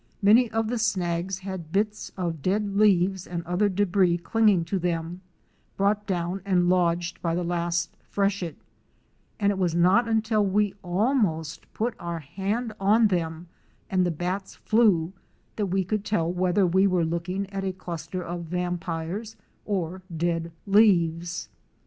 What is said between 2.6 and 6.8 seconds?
leaves and other débris clinging to them, brought down and